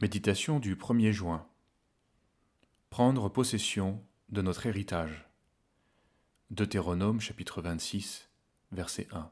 Méditation 0.00 0.60
du 0.60 0.76
1er 0.76 1.10
juin. 1.10 1.44
Prendre 2.88 3.28
possession 3.28 4.00
de 4.28 4.42
notre 4.42 4.66
héritage. 4.66 5.28
Deutéronome 6.50 7.20
chapitre 7.20 7.60
26, 7.60 8.30
verset 8.70 9.08
1. 9.10 9.28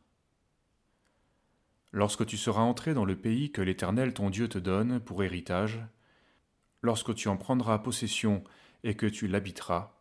Lorsque 1.93 2.27
tu 2.27 2.37
seras 2.37 2.63
entré 2.63 2.95
dans 2.95 3.05
le 3.05 3.17
pays 3.17 3.53
que 3.53 3.63
l'Éternel 3.63 4.13
ton 4.13 4.29
Dieu 4.29 4.49
te 4.49 4.59
donne 4.59 4.99
pour 4.99 5.23
héritage, 5.23 5.79
lorsque 6.83 7.15
tu 7.15 7.29
en 7.29 7.37
prendras 7.37 7.79
possession 7.79 8.43
et 8.83 8.97
que 8.97 9.07
tu 9.07 9.29
l'habiteras, 9.29 9.95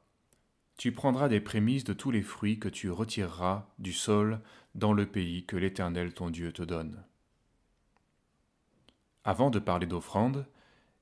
tu 0.77 0.91
prendras 0.91 1.29
des 1.29 1.41
prémices 1.41 1.83
de 1.83 1.93
tous 1.93 2.09
les 2.09 2.23
fruits 2.23 2.57
que 2.57 2.69
tu 2.69 2.89
retireras 2.89 3.67
du 3.77 3.93
sol 3.93 4.41
dans 4.73 4.93
le 4.93 5.05
pays 5.05 5.45
que 5.45 5.57
l'Éternel 5.57 6.15
ton 6.15 6.31
Dieu 6.31 6.51
te 6.51 6.63
donne. 6.63 7.03
Avant 9.25 9.51
de 9.51 9.59
parler 9.59 9.85
d'offrande, 9.85 10.47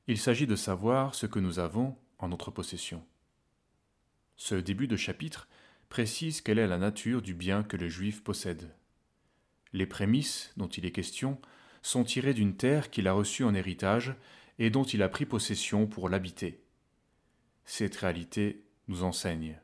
il 0.07 0.17
s'agit 0.17 0.47
de 0.47 0.55
savoir 0.55 1.15
ce 1.15 1.25
que 1.25 1.39
nous 1.39 1.59
avons 1.59 1.95
en 2.19 2.27
notre 2.27 2.51
possession. 2.51 3.05
Ce 4.35 4.55
début 4.55 4.87
de 4.87 4.97
chapitre 4.97 5.47
précise 5.89 6.41
quelle 6.41 6.59
est 6.59 6.67
la 6.67 6.77
nature 6.77 7.21
du 7.21 7.33
bien 7.33 7.63
que 7.63 7.77
le 7.77 7.87
juif 7.87 8.23
possède. 8.23 8.73
Les 9.71 9.85
prémices 9.85 10.51
dont 10.57 10.67
il 10.67 10.85
est 10.85 10.91
question 10.91 11.39
sont 11.81 12.03
tirées 12.03 12.33
d'une 12.33 12.55
terre 12.55 12.89
qu'il 12.89 13.07
a 13.07 13.13
reçue 13.13 13.43
en 13.43 13.53
héritage 13.53 14.15
et 14.59 14.69
dont 14.69 14.83
il 14.83 15.01
a 15.03 15.09
pris 15.09 15.25
possession 15.25 15.87
pour 15.87 16.09
l'habiter. 16.09 16.63
Cette 17.65 17.95
réalité 17.95 18.63
nous 18.87 19.03
enseigne. 19.03 19.59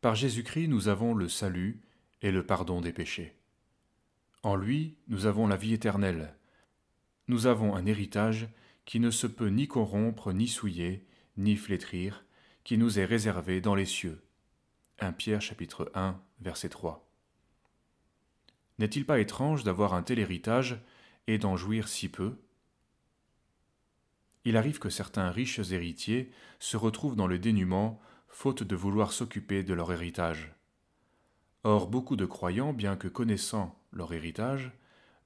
Par 0.00 0.14
Jésus-Christ, 0.14 0.68
nous 0.68 0.88
avons 0.88 1.14
le 1.14 1.28
salut 1.28 1.80
et 2.22 2.30
le 2.30 2.44
pardon 2.44 2.80
des 2.80 2.92
péchés. 2.92 3.34
En 4.42 4.54
lui, 4.54 4.96
nous 5.08 5.26
avons 5.26 5.46
la 5.46 5.56
vie 5.56 5.72
éternelle, 5.72 6.37
nous 7.28 7.46
avons 7.46 7.74
un 7.74 7.86
héritage 7.86 8.48
qui 8.84 9.00
ne 9.00 9.10
se 9.10 9.26
peut 9.26 9.48
ni 9.48 9.68
corrompre, 9.68 10.32
ni 10.32 10.48
souiller, 10.48 11.06
ni 11.36 11.56
flétrir, 11.56 12.24
qui 12.64 12.78
nous 12.78 12.98
est 12.98 13.04
réservé 13.04 13.60
dans 13.60 13.74
les 13.74 13.84
cieux. 13.84 14.22
1 15.00 15.12
Pierre 15.12 15.42
chapitre 15.42 15.90
1 15.94 16.20
verset 16.40 16.70
3. 16.70 17.06
N'est-il 18.78 19.04
pas 19.04 19.20
étrange 19.20 19.62
d'avoir 19.62 19.92
un 19.92 20.02
tel 20.02 20.18
héritage 20.18 20.80
et 21.26 21.38
d'en 21.38 21.56
jouir 21.56 21.88
si 21.88 22.08
peu? 22.08 22.36
Il 24.44 24.56
arrive 24.56 24.78
que 24.78 24.88
certains 24.88 25.30
riches 25.30 25.58
héritiers 25.70 26.32
se 26.58 26.76
retrouvent 26.76 27.16
dans 27.16 27.26
le 27.26 27.38
dénuement 27.38 28.00
faute 28.28 28.62
de 28.62 28.76
vouloir 28.76 29.12
s'occuper 29.12 29.62
de 29.62 29.74
leur 29.74 29.92
héritage. 29.92 30.54
Or 31.64 31.88
beaucoup 31.88 32.16
de 32.16 32.24
croyants, 32.24 32.72
bien 32.72 32.96
que 32.96 33.08
connaissant 33.08 33.78
leur 33.92 34.12
héritage, 34.14 34.72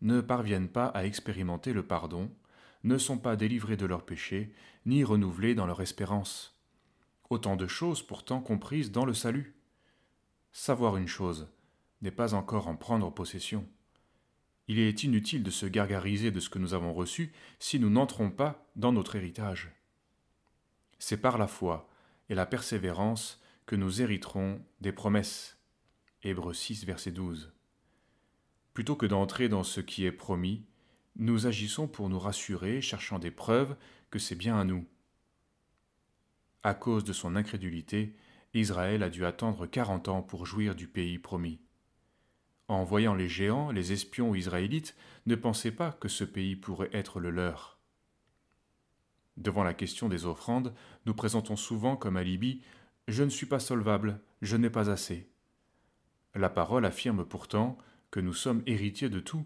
ne 0.02 0.20
parviennent 0.20 0.68
pas 0.68 0.86
à 0.86 1.04
expérimenter 1.04 1.72
le 1.72 1.84
pardon, 1.84 2.30
ne 2.84 2.98
sont 2.98 3.18
pas 3.18 3.36
délivrés 3.36 3.76
de 3.76 3.86
leurs 3.86 4.04
péchés, 4.04 4.52
ni 4.84 5.04
renouvelés 5.04 5.54
dans 5.54 5.66
leur 5.66 5.80
espérance. 5.80 6.60
Autant 7.30 7.56
de 7.56 7.66
choses 7.66 8.02
pourtant 8.02 8.40
comprises 8.40 8.90
dans 8.90 9.04
le 9.04 9.14
salut. 9.14 9.54
Savoir 10.52 10.96
une 10.96 11.08
chose 11.08 11.48
n'est 12.02 12.10
pas 12.10 12.34
encore 12.34 12.68
en 12.68 12.76
prendre 12.76 13.10
possession. 13.10 13.66
Il 14.68 14.78
est 14.78 15.04
inutile 15.04 15.42
de 15.42 15.50
se 15.50 15.66
gargariser 15.66 16.30
de 16.30 16.40
ce 16.40 16.50
que 16.50 16.58
nous 16.58 16.74
avons 16.74 16.92
reçu 16.92 17.32
si 17.58 17.78
nous 17.78 17.90
n'entrons 17.90 18.30
pas 18.30 18.66
dans 18.76 18.92
notre 18.92 19.16
héritage. 19.16 19.70
C'est 20.98 21.16
par 21.16 21.38
la 21.38 21.46
foi 21.46 21.88
et 22.28 22.34
la 22.34 22.46
persévérance 22.46 23.40
que 23.66 23.76
nous 23.76 24.02
hériterons 24.02 24.60
des 24.80 24.92
promesses. 24.92 25.58
Hébreux 26.22 26.54
6, 26.54 26.84
verset 26.84 27.12
12. 27.12 27.52
Plutôt 28.74 28.96
que 28.96 29.06
d'entrer 29.06 29.48
dans 29.48 29.64
ce 29.64 29.80
qui 29.80 30.04
est 30.06 30.12
promis, 30.12 30.64
nous 31.16 31.46
agissons 31.46 31.88
pour 31.88 32.08
nous 32.08 32.18
rassurer, 32.18 32.80
cherchant 32.80 33.18
des 33.18 33.30
preuves 33.30 33.76
que 34.10 34.18
c'est 34.18 34.34
bien 34.34 34.58
à 34.58 34.64
nous. 34.64 34.86
À 36.62 36.74
cause 36.74 37.04
de 37.04 37.12
son 37.12 37.36
incrédulité, 37.36 38.16
Israël 38.54 39.02
a 39.02 39.10
dû 39.10 39.24
attendre 39.24 39.66
quarante 39.66 40.08
ans 40.08 40.22
pour 40.22 40.46
jouir 40.46 40.74
du 40.74 40.86
pays 40.86 41.18
promis. 41.18 41.60
En 42.68 42.84
voyant 42.84 43.14
les 43.14 43.28
géants, 43.28 43.70
les 43.70 43.92
espions 43.92 44.34
israélites 44.34 44.96
ne 45.26 45.34
pensaient 45.34 45.72
pas 45.72 45.92
que 45.92 46.08
ce 46.08 46.24
pays 46.24 46.56
pourrait 46.56 46.90
être 46.92 47.20
le 47.20 47.30
leur. 47.30 47.78
Devant 49.36 49.64
la 49.64 49.74
question 49.74 50.08
des 50.08 50.24
offrandes, 50.24 50.74
nous 51.06 51.14
présentons 51.14 51.56
souvent 51.56 51.96
comme 51.96 52.16
alibi 52.16 52.62
Je 53.08 53.24
ne 53.24 53.30
suis 53.30 53.46
pas 53.46 53.58
solvable, 53.58 54.20
je 54.40 54.56
n'ai 54.56 54.70
pas 54.70 54.90
assez. 54.90 55.30
La 56.34 56.48
parole 56.48 56.84
affirme 56.84 57.24
pourtant 57.24 57.76
que 58.12 58.20
nous 58.20 58.34
sommes 58.34 58.62
héritiers 58.66 59.08
de 59.08 59.18
tout. 59.18 59.44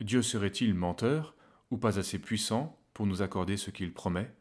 Dieu 0.00 0.22
serait-il 0.22 0.74
menteur 0.74 1.36
ou 1.70 1.76
pas 1.76 1.98
assez 1.98 2.18
puissant 2.18 2.80
pour 2.94 3.06
nous 3.06 3.20
accorder 3.22 3.56
ce 3.58 3.70
qu'il 3.70 3.92
promet? 3.92 4.34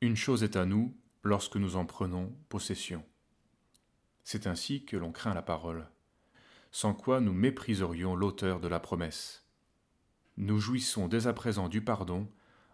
Une 0.00 0.16
chose 0.16 0.42
est 0.42 0.56
à 0.56 0.64
nous 0.64 0.96
lorsque 1.22 1.56
nous 1.56 1.76
en 1.76 1.84
prenons 1.84 2.34
possession. 2.48 3.04
C'est 4.24 4.46
ainsi 4.46 4.86
que 4.86 4.96
l'on 4.96 5.12
craint 5.12 5.34
la 5.34 5.42
parole, 5.42 5.86
sans 6.72 6.94
quoi 6.94 7.20
nous 7.20 7.34
mépriserions 7.34 8.16
l'auteur 8.16 8.58
de 8.58 8.68
la 8.68 8.80
promesse. 8.80 9.46
Nous 10.38 10.58
jouissons 10.58 11.06
dès 11.06 11.26
à 11.26 11.34
présent 11.34 11.68
du 11.68 11.82
pardon 11.82 12.30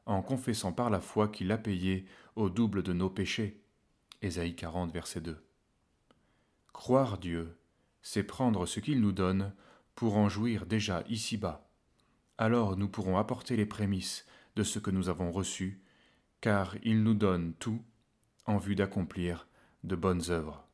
en 0.07 0.23
confessant 0.23 0.73
par 0.73 0.89
la 0.89 1.01
foi 1.01 1.29
qu'il 1.29 1.51
a 1.51 1.59
payé 1.59 2.07
au 2.37 2.49
double 2.49 2.85
de 2.85 2.93
nos 2.93 3.11
péchés. 3.11 3.61
Ésaïe 4.23 4.55
40, 4.55 4.93
verset 4.93 5.21
2. 5.21 5.43
Croire 6.73 7.19
Dieu 7.19 7.57
c'est 8.05 8.23
prendre 8.23 8.67
ce 8.67 8.79
qu'il 8.81 9.01
nous 9.01 9.13
donne 9.13 9.53
pour 9.95 10.19
en 10.19 10.29
jouir 10.29 10.67
déjà 10.67 11.03
ici-bas. 11.09 11.67
Alors 12.37 12.77
nous 12.77 12.89
pourrons 12.89 13.17
apporter 13.17 13.57
les 13.57 13.67
prémices 13.67 14.27
de 14.57 14.63
ce 14.63 14.79
que 14.79 14.91
nous 14.91 15.09
avons 15.09 15.33
reçu, 15.33 15.83
car 16.43 16.77
il 16.83 17.03
nous 17.03 17.15
donne 17.15 17.55
tout 17.55 17.83
en 18.45 18.59
vue 18.59 18.75
d'accomplir 18.75 19.49
de 19.85 19.97
bonnes 19.97 20.31
œuvres. 20.31 20.69